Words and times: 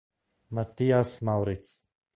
Matthias 0.49 1.21
Mauritz 1.21 1.85